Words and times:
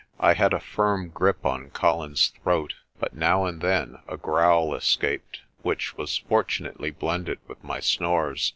I 0.19 0.33
had 0.33 0.51
a 0.51 0.59
firm 0.59 1.09
grip 1.09 1.45
on 1.45 1.69
Colin's 1.69 2.29
throat, 2.29 2.73
but 2.99 3.13
now 3.15 3.45
and 3.45 3.61
then 3.61 3.99
a 4.07 4.17
growl 4.17 4.73
escaped, 4.73 5.41
which 5.61 5.95
was 5.95 6.17
fortunately 6.17 6.89
blended 6.89 7.37
with 7.47 7.63
my 7.63 7.79
snores. 7.81 8.49